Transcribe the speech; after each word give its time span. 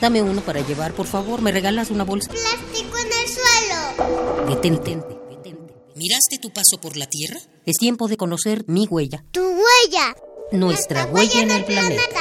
Dame 0.00 0.22
uno 0.22 0.40
para 0.42 0.60
llevar, 0.60 0.92
por 0.92 1.06
favor. 1.06 1.40
¿Me 1.40 1.52
regalas 1.52 1.90
una 1.90 2.04
bolsa? 2.04 2.30
Plástico 2.30 2.96
en 2.98 3.06
el 3.06 3.28
suelo. 3.28 4.54
Detente, 4.54 4.96
detente. 5.30 5.74
¿Miraste 5.94 6.38
tu 6.40 6.50
paso 6.50 6.78
por 6.80 6.96
la 6.96 7.06
Tierra? 7.06 7.40
Es 7.64 7.76
tiempo 7.78 8.06
de 8.06 8.16
conocer 8.16 8.64
mi 8.66 8.86
huella. 8.86 9.24
Tu 9.32 9.40
huella. 9.40 10.14
Nuestra, 10.52 11.06
huella, 11.06 11.42
en 11.42 11.50
el 11.50 11.64
planeta. 11.64 12.20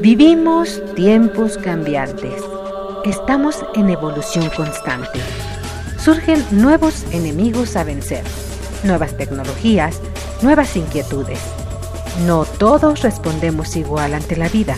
Vivimos 0.00 0.82
tiempos 0.94 1.56
cambiantes. 1.58 2.42
Estamos 3.04 3.56
en 3.74 3.88
evolución 3.90 4.50
constante. 4.50 5.20
Surgen 6.04 6.44
nuevos 6.50 7.04
enemigos 7.12 7.76
a 7.76 7.84
vencer, 7.84 8.24
nuevas 8.82 9.16
tecnologías, 9.16 10.00
nuevas 10.42 10.76
inquietudes. 10.76 11.38
No 12.20 12.44
todos 12.44 13.02
respondemos 13.02 13.74
igual 13.76 14.14
ante 14.14 14.36
la 14.36 14.48
vida. 14.48 14.76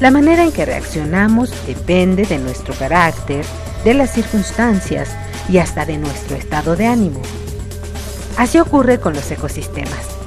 La 0.00 0.10
manera 0.10 0.44
en 0.44 0.52
que 0.52 0.64
reaccionamos 0.64 1.52
depende 1.66 2.24
de 2.24 2.38
nuestro 2.38 2.74
carácter, 2.74 3.44
de 3.84 3.94
las 3.94 4.12
circunstancias 4.12 5.10
y 5.48 5.58
hasta 5.58 5.86
de 5.86 5.98
nuestro 5.98 6.36
estado 6.36 6.76
de 6.76 6.86
ánimo. 6.86 7.20
Así 8.36 8.58
ocurre 8.58 9.00
con 9.00 9.14
los 9.14 9.30
ecosistemas. 9.30 10.18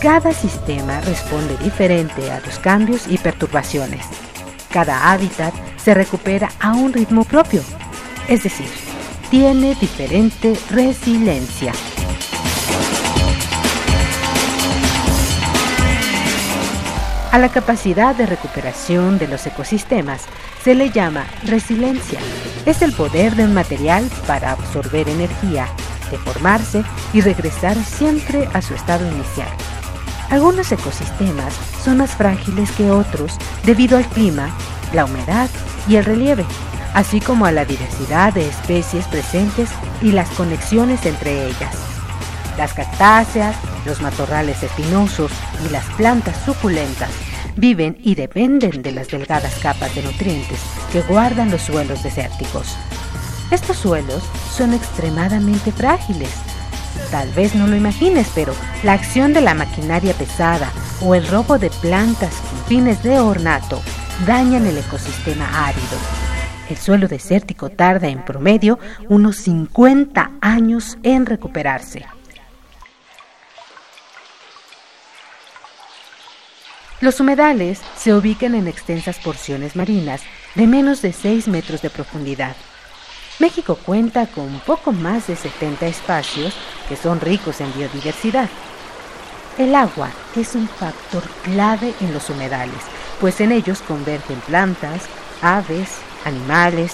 Cada 0.00 0.32
sistema 0.32 1.00
responde 1.00 1.56
diferente 1.58 2.30
a 2.30 2.40
los 2.40 2.58
cambios 2.58 3.06
y 3.08 3.16
perturbaciones. 3.16 4.04
Cada 4.70 5.12
hábitat 5.12 5.54
se 5.76 5.94
recupera 5.94 6.50
a 6.60 6.72
un 6.72 6.92
ritmo 6.92 7.24
propio, 7.24 7.62
es 8.28 8.42
decir, 8.42 8.68
tiene 9.30 9.74
diferente 9.76 10.54
resiliencia. 10.70 11.72
A 17.34 17.38
la 17.38 17.48
capacidad 17.48 18.14
de 18.14 18.26
recuperación 18.26 19.18
de 19.18 19.26
los 19.26 19.44
ecosistemas 19.44 20.22
se 20.62 20.76
le 20.76 20.90
llama 20.90 21.26
resiliencia. 21.42 22.20
Es 22.64 22.80
el 22.80 22.92
poder 22.92 23.34
de 23.34 23.42
un 23.42 23.52
material 23.52 24.08
para 24.28 24.52
absorber 24.52 25.08
energía, 25.08 25.66
deformarse 26.12 26.84
y 27.12 27.22
regresar 27.22 27.76
siempre 27.76 28.48
a 28.52 28.62
su 28.62 28.74
estado 28.74 29.04
inicial. 29.10 29.48
Algunos 30.30 30.70
ecosistemas 30.70 31.52
son 31.82 31.96
más 31.96 32.12
frágiles 32.12 32.70
que 32.70 32.92
otros 32.92 33.36
debido 33.64 33.98
al 33.98 34.06
clima, 34.06 34.50
la 34.92 35.04
humedad 35.04 35.50
y 35.88 35.96
el 35.96 36.04
relieve, 36.04 36.44
así 36.94 37.20
como 37.20 37.46
a 37.46 37.50
la 37.50 37.64
diversidad 37.64 38.32
de 38.32 38.48
especies 38.48 39.08
presentes 39.08 39.70
y 40.00 40.12
las 40.12 40.30
conexiones 40.30 41.04
entre 41.04 41.48
ellas. 41.48 41.93
Las 42.56 42.72
cactáceas, 42.72 43.56
los 43.84 44.00
matorrales 44.00 44.62
espinosos 44.62 45.32
y 45.66 45.70
las 45.70 45.84
plantas 45.96 46.36
suculentas 46.44 47.10
viven 47.56 47.98
y 48.02 48.14
dependen 48.14 48.82
de 48.82 48.92
las 48.92 49.08
delgadas 49.08 49.54
capas 49.56 49.94
de 49.94 50.02
nutrientes 50.02 50.60
que 50.92 51.02
guardan 51.02 51.50
los 51.50 51.62
suelos 51.62 52.02
desérticos. 52.02 52.76
Estos 53.50 53.76
suelos 53.76 54.22
son 54.50 54.72
extremadamente 54.72 55.72
frágiles. 55.72 56.30
Tal 57.10 57.28
vez 57.32 57.54
no 57.54 57.66
lo 57.66 57.76
imagines, 57.76 58.30
pero 58.34 58.54
la 58.82 58.92
acción 58.92 59.32
de 59.32 59.40
la 59.40 59.54
maquinaria 59.54 60.14
pesada 60.14 60.70
o 61.02 61.14
el 61.14 61.26
robo 61.28 61.58
de 61.58 61.70
plantas 61.70 62.34
con 62.36 62.58
fines 62.66 63.02
de 63.02 63.18
ornato 63.18 63.82
dañan 64.26 64.66
el 64.66 64.78
ecosistema 64.78 65.66
árido. 65.66 65.98
El 66.70 66.76
suelo 66.76 67.08
desértico 67.08 67.68
tarda 67.68 68.08
en 68.08 68.24
promedio 68.24 68.78
unos 69.08 69.36
50 69.36 70.32
años 70.40 70.96
en 71.02 71.26
recuperarse. 71.26 72.06
Los 77.00 77.18
humedales 77.20 77.80
se 77.96 78.14
ubican 78.14 78.54
en 78.54 78.68
extensas 78.68 79.18
porciones 79.18 79.74
marinas 79.74 80.22
de 80.54 80.66
menos 80.66 81.02
de 81.02 81.12
6 81.12 81.48
metros 81.48 81.82
de 81.82 81.90
profundidad. 81.90 82.54
México 83.40 83.76
cuenta 83.84 84.26
con 84.28 84.60
poco 84.60 84.92
más 84.92 85.26
de 85.26 85.34
70 85.34 85.86
espacios 85.86 86.54
que 86.88 86.96
son 86.96 87.20
ricos 87.20 87.60
en 87.60 87.72
biodiversidad. 87.74 88.48
El 89.58 89.74
agua 89.74 90.10
es 90.36 90.54
un 90.54 90.68
factor 90.68 91.22
clave 91.42 91.94
en 92.00 92.14
los 92.14 92.30
humedales, 92.30 92.80
pues 93.20 93.40
en 93.40 93.50
ellos 93.50 93.82
convergen 93.82 94.40
plantas, 94.40 95.02
aves, 95.42 95.98
animales, 96.24 96.92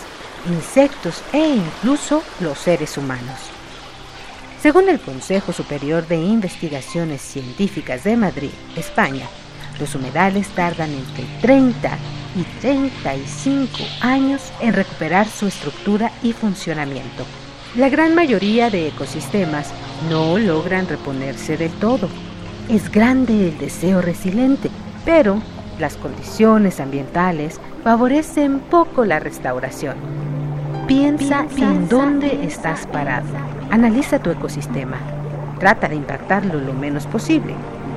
insectos 0.48 1.22
e 1.32 1.46
incluso 1.46 2.22
los 2.40 2.58
seres 2.58 2.96
humanos. 2.96 3.38
Según 4.62 4.88
el 4.88 5.00
Consejo 5.00 5.52
Superior 5.52 6.06
de 6.06 6.16
Investigaciones 6.16 7.20
Científicas 7.22 8.04
de 8.04 8.16
Madrid, 8.16 8.50
España, 8.76 9.26
los 9.80 9.94
humedales 9.94 10.48
tardan 10.50 10.90
entre 10.90 11.24
30 11.40 11.90
y 12.36 12.42
35 12.60 13.78
años 14.02 14.52
en 14.60 14.74
recuperar 14.74 15.26
su 15.26 15.46
estructura 15.46 16.12
y 16.22 16.32
funcionamiento. 16.32 17.24
La 17.76 17.88
gran 17.88 18.14
mayoría 18.14 18.70
de 18.70 18.88
ecosistemas 18.88 19.72
no 20.08 20.38
logran 20.38 20.88
reponerse 20.88 21.56
del 21.56 21.70
todo. 21.72 22.08
Es 22.68 22.90
grande 22.90 23.48
el 23.48 23.58
deseo 23.58 24.00
resiliente, 24.00 24.70
pero 25.04 25.40
las 25.78 25.96
condiciones 25.96 26.78
ambientales 26.78 27.60
favorecen 27.82 28.60
poco 28.60 29.04
la 29.04 29.18
restauración. 29.18 29.96
Piensa, 30.86 31.46
en 31.56 31.88
dónde 31.88 32.44
estás 32.44 32.86
parado. 32.86 33.28
Analiza 33.70 34.18
tu 34.18 34.30
ecosistema. 34.30 34.98
Trata 35.58 35.88
de 35.88 35.94
impactarlo 35.94 36.60
lo 36.60 36.72
menos 36.72 37.06
posible 37.06 37.54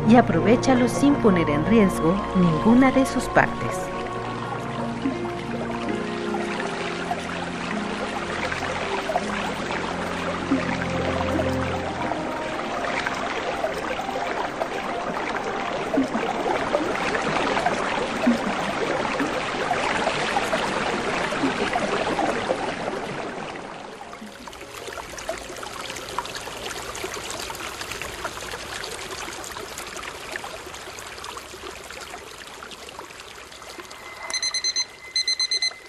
y 0.10 0.16
aprovechalo 0.16 0.88
sin 0.88 1.14
poner 1.16 1.50
en 1.50 1.66
riesgo 1.66 2.16
ninguna 2.36 2.92
de 2.92 3.06
sus 3.06 3.26
partes. 3.26 3.93